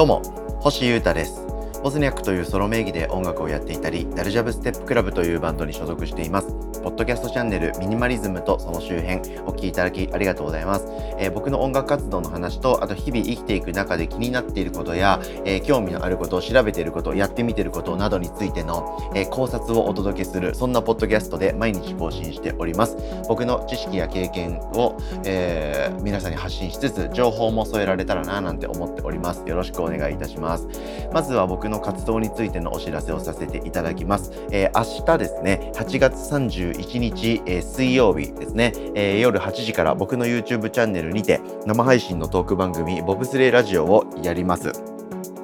[0.00, 0.22] どうも
[0.62, 1.44] 星優太です。
[1.82, 6.69] ボズニャックというソロ名義で音楽をやっていたりダルジャブステップクラブというバンドに所属しています。
[6.82, 10.86] ポッドキャストチャンネルミニマリズムとその周辺お聞きいただきありがとうございます、
[11.18, 22.96] えー、僕の音楽活動の話とあと日々生きていく中で気になっていることや、えー、興味のあることを調べていることやってみていることなどについての、えー、考察をお届けするそんなポッドキャストで毎日更新しております。
[23.28, 29.42] 僕の知識や経験を、え皆さんに発信しつつ情報も添えられたらななんて思っております。
[29.46, 30.66] よろしくお願いいたします。
[31.12, 44.72] まずは僕の活動についてのお知らせをさせていただきます、え明日ですね8月30 21日、えー、水曜日ですね、えー、夜8時から僕の YouTube チャンネルにて生配信のトーク番組ボブスレーラジオをやります。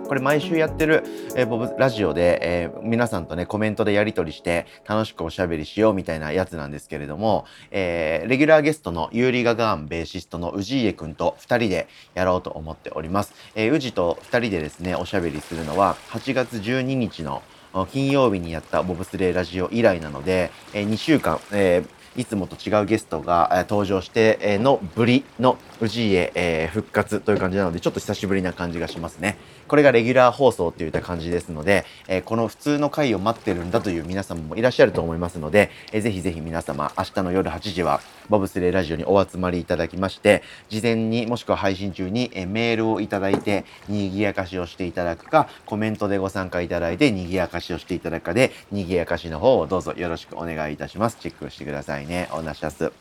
[0.07, 1.03] これ毎週やってる、
[1.35, 13.35] えー、ボブラジオで、えー、皆さんとね、コメントでやり取りして楽しくおしゃべりしようみたいなやつなんですけれども、えー、レギュラーゲストのユーリガガーンベーシストの氏家くんと2人でやろうと思っております。
[13.57, 17.43] えー、宇治と2人でですね、おしゃべりするのは8月12日の
[17.85, 21.85] 金曜日にやったボブスレーラジオ以来なので、え2週間、え
[22.17, 29.37] いつもと違うゲストが、登場してのぶりの氏家、え復活という感じなので、ちょっと久しぶりな感じがしますね。
[29.69, 51.19] これがレギュラー放送といった感じですので、えこの普通の回を待ってるんだという皆様もいらっしゃると思いますので、えー、ぜひぜひ皆様、明日の夜8時は、ボブスレーラジオにお集まりいただきまして、事前にもしくは配信中に、えメールをいただいて、賑やかしをしていただくか、コメントでご参加いただいて、賑やかしをしていただくかで、賑やかしの方をどうぞよろしくお願いいたします。
[51.21, 52.29] チェックしてくださいね。
[52.33, 52.93] おなしゃす。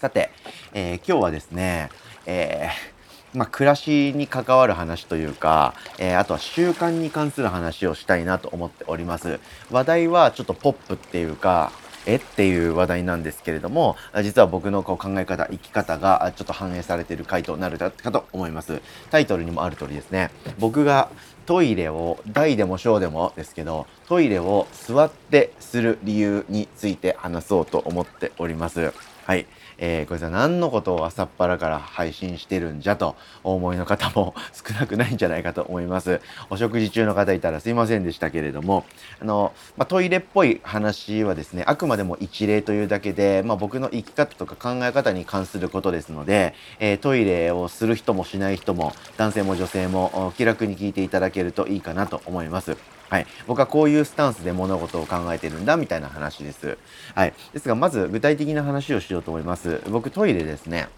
[0.00, 0.30] さて、
[0.72, 1.90] えー、今日はですね、
[2.26, 2.94] えー
[3.34, 9.40] まあ、暮らしに関わる話というか、えー、あとは習慣に関する話をしたいなと思っております。
[9.70, 11.72] 話題はちょっとポップっていうか、
[12.06, 18.80] えっていう話題なんですけれども、実は僕のこう考え方、生き方がちょっと反映されている回答になるかと思います。
[19.10, 21.08] タイトルにもある通りですね、僕が
[21.46, 28.92] トイレを大でも小でもですけど、トイレを座ってする理由について話そうと思っております。
[29.26, 29.46] はい。
[29.78, 36.20] えー、これさ、何のことを朝っぱらから配信してるんじゃとお思いの方も少なくないんじゃないかと思います。
[36.50, 38.84] お食事中の方いたらすいませんでしたけれども、
[39.20, 52.76] あの、まあ、トイレっぽい話はですね、あくまでも一例というだけで、まあ、僕の生き方とか考え方に関することですので、えー、トイレをする人もしない人も、男性も女性も気楽に聞いていただけるといいかなと思います。
[53.08, 56.78] はい、僕はこういうスタンスで物事を考えてるんだみたいな話です。
[57.14, 59.80] はい、ですがまず具体的な話をしようと思います。
[59.88, 60.88] 僕トイレですね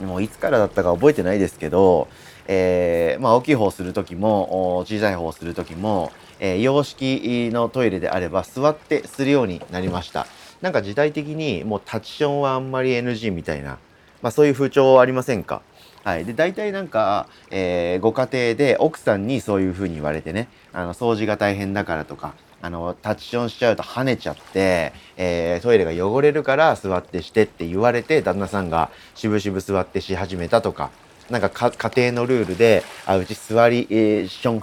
[0.00, 2.08] もういつからだったか覚えてないですけど、
[2.48, 6.10] えー、まあ、大きい方をする時も小さい方をする時も、
[6.40, 10.26] えー、洋式のトイレであれば座ってするようになりました。
[10.60, 13.78] なんか時代的にもうタッチションはあんまり NG みたいな、
[14.22, 15.62] まあ、そういう風潮ありませんか？
[16.04, 16.24] はい。
[16.24, 30.90] で、大体なんか、えー、ご家庭で奥さんにそういう風に言われてね、あの、掃除が大変だからとか、あの、タッチションしちゃうと跳ねちゃって、えー、トイレが汚れるから座ってしてって言われて、旦那さんがしぶしぶ座ってし始めたとか、
[31.30, 34.60] なんか家庭のルールで、あ、うち座り、えー、ショ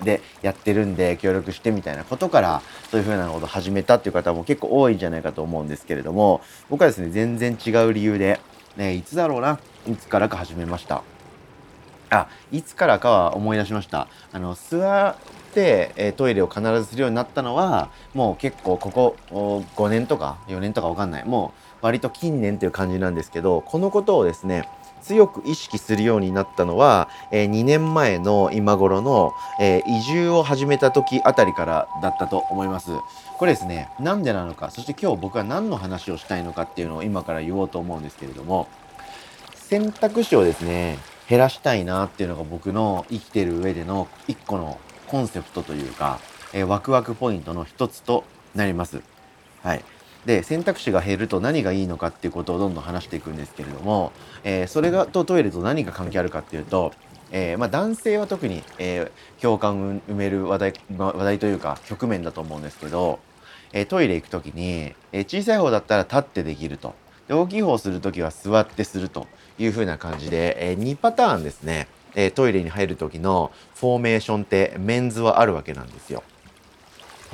[0.00, 8.40] ンでやってるんで協力してみたいなことから、そういう風なことを始めたっていう方も結構多いんじゃないかと思うんですけれども、僕はですね、全然違う理由で、
[8.76, 11.02] ね、いつだろうな、いつからか始めました。
[12.10, 14.08] あ、いつからかは思い出しました。
[14.32, 15.16] あの、座っ
[15.54, 21.24] て、えトイレを必ずするようになったのは、もう結構ここ5年とか4年とかわかんない。
[21.24, 21.52] も
[21.82, 24.68] う割と近年という感じなんですけど、このことをですね、
[25.02, 32.90] 強く意識するようになったのは、えー、2年前の今頃の、えー、移住を始めた時あたりからだったと思います。
[33.38, 38.66] これですね、なんでなのか、そして今日僕は何の話をしたいのかっていうのを今から言おうと思うんですけれども、
[39.68, 40.96] 選択肢をですね、
[41.28, 44.78] 減らしたいなっていうのが僕の生きてる上での一個の
[45.08, 46.20] コンセプトというか、
[46.52, 48.22] えー、ワクワクポイントの一つと
[48.54, 49.02] なります。
[49.64, 49.82] はい。
[50.24, 54.12] で、選択肢が減ると何がいいのかっていうことをどんどん話していくんですけれども、
[54.44, 56.92] えー、それがとトイレと何が関係あるかっていうと、
[57.32, 59.10] えー、まあ、男性は特に、え、
[59.42, 63.18] 共感を埋める話題話題というか局面だと思うんですけど、
[63.72, 66.94] えトイレ行く時に、え小さい方だったら立ってできると。
[67.28, 69.26] で大きい方をする時は座ってすると
[69.58, 76.22] いう風な感じで、えー、2パターンですね、えー、トイレに入る時のフォーメーションってメンズはあるわけなんですよ。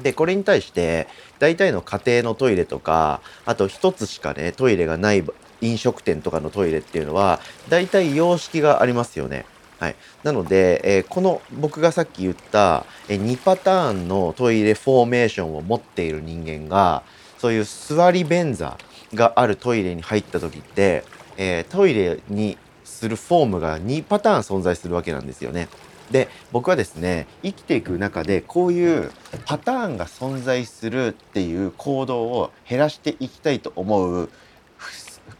[0.00, 1.06] で、これに対して、
[1.38, 5.24] 大体の家庭のトイレとか、あと一つしかね、トイレがない
[5.60, 9.44] 飲食店とかのトイレっていうのは、大体様式がありますよね。
[9.78, 9.96] はい。
[10.22, 17.02] なので、えー、この僕がさっき言った、えー、2パターンのトイレフォーメーションを持っている人間が、
[17.38, 18.78] そういう座り便座
[19.14, 21.04] があるトイレに入った時って、
[21.36, 25.68] えー、トイレにするフォームが2パターン存在するわけなんですよね。
[26.10, 29.10] で僕はですね生きていく中でこういう
[29.46, 34.28] パターンが存在するっていう行動を減らしていきたいと思う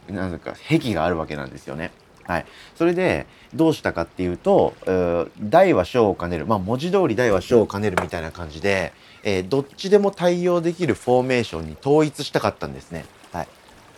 [0.09, 1.91] なんか癖があるわけなんですよね。
[2.25, 2.45] はい、
[2.75, 4.73] それでどうしたかっていうと
[5.41, 8.93] 「大は小を兼ねる」まあ文字通り大は小を兼ねるみたいな感じで、
[9.23, 13.05] えー、どっちでも対応できるフォーメーションに統一したかったんですね。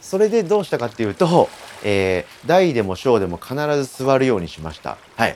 [0.05, 1.49] それでどうしたかっていうと、
[1.83, 4.97] えー、大でも小でも必ず座るようにしました。
[5.15, 5.35] はい、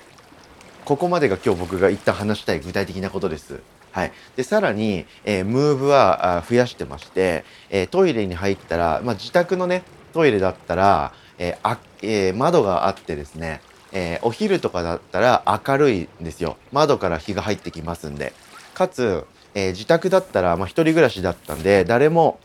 [0.85, 3.61] ここまでが今日僕が一旦話したい具体的なことです。
[3.91, 9.81] はい、でさらに、えー、ムーブは増やしてまして、えー、トイレに入ったら、まあ、自宅のね
[10.13, 13.61] トイレだったら、えーあえ、窓があってですね、
[13.91, 18.33] え、お昼とかだったら明るいんですよ窓から日が入ってきますんで
[18.75, 19.25] かつ、
[19.55, 22.39] え、自宅だったら、まあ、人暮らしだったんで誰も、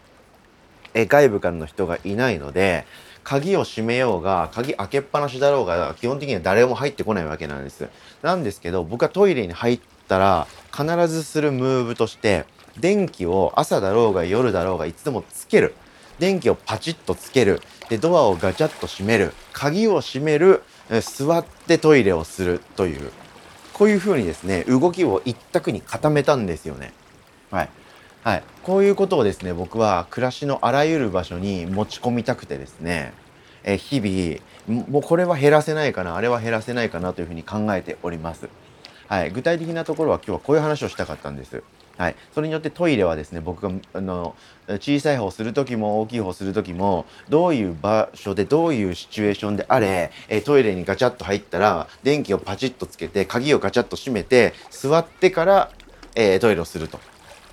[0.94, 2.86] え、外部からの人がいないので
[3.24, 7.88] 鍵を閉めようが鍵開けっぱなしだろうが基本的には誰も入ってこないわけなんです。
[8.22, 12.44] なんですけど僕はトイレに入ったら必ずするムーブとして
[12.78, 15.74] 電気を朝だろうが夜だろうがいつでもつける。
[16.18, 17.60] 電気をパチッとつける。
[17.88, 19.32] でドアをガチャッと閉める。
[19.52, 20.62] 鍵を閉める
[21.00, 23.10] 座ってトイレをするという。
[23.72, 26.92] こういうふうにですね動きを一択に固めたんですよね。
[27.50, 27.68] はい。
[28.24, 33.12] はい、こういうことをですね僕は暮らしのあらゆる場所に持ち込みたくてですね
[33.64, 38.48] え日々もうこれは減らせないかなあれは減らせないかなというふうに考えております。
[39.08, 41.62] はい、具体的なところは今日はこういう話をしたかったんです。
[41.98, 44.34] はい、それによってトイレはですね僕があの
[44.66, 55.70] 小さい方する時も大きい方する時もどういう場所でどういうシチュエーションであれ、えトイレにガチャッと入ったら電気をパチッとつけて鍵をガチャッと閉めて座ってから、
[56.16, 56.98] えトイレをすると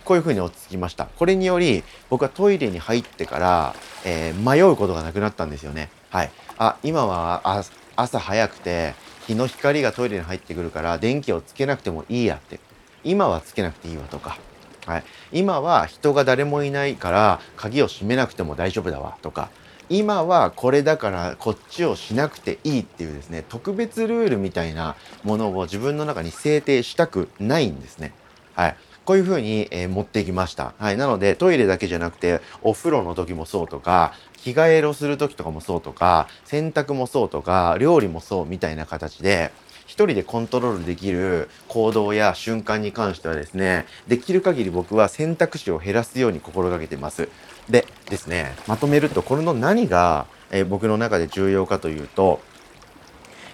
[0.05, 1.05] こういうふうに落ち着きました。
[1.05, 3.75] これにより僕はトイレに入ってから、
[4.05, 5.89] えー、迷うことがなくなったんですよね。
[6.09, 6.31] はい。
[6.57, 7.63] あ今は
[7.95, 8.93] 朝早くて
[9.27, 12.59] 日の光がトイレに入ってくるから電気をつけなくてもいいやって。
[13.03, 14.37] 今はつけなくていいわとか、
[14.85, 19.49] はい、今は人が誰もいないから鍵を閉めなくても大丈夫だわとか。
[19.89, 24.95] 今はこれだからこっちをしなくていいっていうですね特別ルールみたいな
[25.25, 28.13] ものを自分の中に制定したくないんですね。
[28.55, 30.73] はい、こういうふうに、えー、持ってきました。
[30.77, 30.97] はい。
[30.97, 39.51] なので、トイレだけじゃなくて、お風呂の時もそうとか、着替えをする時とかもそうとか、洗濯もそうとか、料理もそうみたいな形で、
[39.91, 47.27] 一人でコントロールできる行動や瞬間に関してはですね、できる限り僕は選択肢を減らすように心がけてます。
[47.69, 52.39] でですね、まとめると、これの何が、えー、僕の中で重要かというと、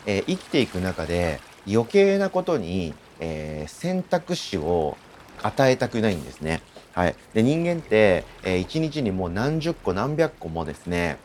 [0.06, 4.96] えー、生きていく中で余計なことに、えー、選択肢を
[5.44, 6.62] 与えたくないんですね。
[6.94, 11.18] はい、で人間って、えー、1日にもう何十個何百個もですね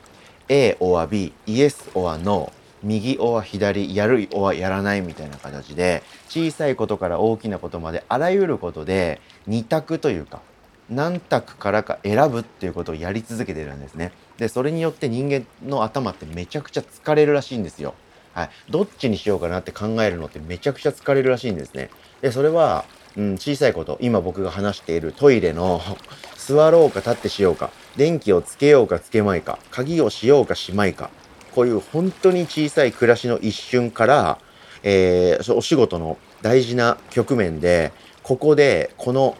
[0.48, 10.42] A or B、Yes or No 右おは左やるおはやらないみたいな形で小さいことから大きなことまであらゆることで2択というか
[10.90, 14.12] 何択からか選ぶっていうことをやり続けてるんですね。
[14.36, 17.94] でそれによって人間の頭ってめちゃくちゃ疲れるらしいんですよ。
[18.34, 21.90] はい、どっちにしようかなって考えるのってめちゃくちゃ疲れるらしいんですね。
[22.20, 22.84] でそれは、
[23.16, 23.98] うん、小さいこと。
[24.00, 25.80] 今僕が話しているトイレの
[26.36, 27.70] 座ろうか立ってしようか。
[27.96, 29.58] 電気をつけようかつけまいか。
[29.70, 31.10] 鍵をしようかしまいか。
[31.54, 34.38] こういう本当に小さい暮らしの一瞬から、
[34.82, 39.36] えー、お仕事の大事な局面で、ここでこの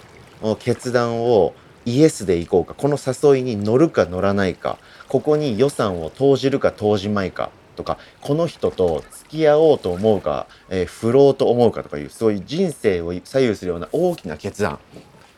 [0.58, 1.54] 決断を
[1.84, 7.50] イエスでいこうか、この誘いに乗るか乗らないか、ここに予算を投じるか投じまいか。
[7.74, 14.78] とか、この人と付き合おうと思うか、えー、振ろうと思うかとかいう、そういう人生を左右するような大きな決断。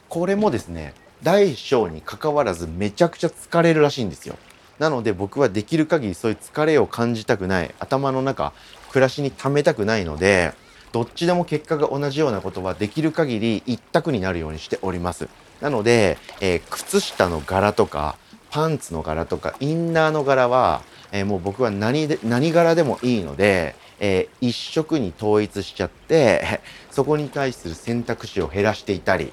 [0.09, 4.37] これもですね、大小に関わらずめちゃくちゃ疲れるらしいんですよ。
[4.79, 8.53] なので僕はできる限りそういう疲れを感じたくない頭の中
[8.91, 10.53] 暮らしに溜めたくないので
[10.93, 15.29] どっちでも結果が同じようなことはできる限り一択になるようにしております
[15.61, 18.17] なので、えー、靴下の柄とか
[18.55, 20.83] パンツの柄とかインナーの柄は、
[21.15, 29.33] え、もう僕は何で何柄でもいいので、えー、一色に統一しちゃって そこに対する選択肢を減らしていたり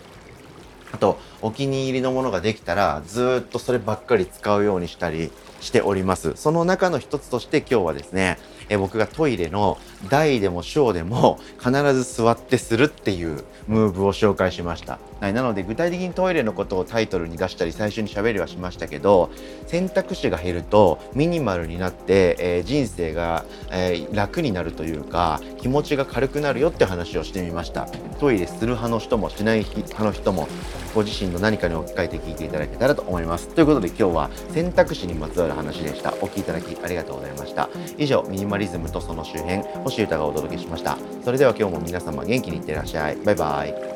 [0.92, 5.32] あとお気に入りのものができたらずっとそればっかり使うようにしたり
[5.62, 6.34] しております。
[6.36, 8.38] その中の一つとして今日はですね、
[8.70, 9.78] え僕がトイレの
[10.10, 14.98] 大でも小でも必ず座ってするっていうムーブを紹介しました。
[15.20, 19.30] はい、なので具体的にトイレのことをタイトルに出したり最初に喋りはしましたけど
[19.68, 27.88] 選択肢が減るとミニマルになって、えー、人生が、えー、楽になるというか気持ちが軽くなるよって話をしてみました。
[28.20, 30.48] トイレする派の人もしない派の人も
[30.96, 33.48] ご自身の何かに置き換えて聞いていただけたらと思います。
[33.50, 36.14] ということで今日は選択肢にまつわる話でした。
[36.22, 37.70] お聞きいただきありがとうございました。
[37.98, 40.98] 以上ミニマリズムとその周辺星歌がお届けしました。
[41.24, 43.16] それでは今日も皆様元気にいってらっしゃい。
[43.18, 43.91] バイバイ。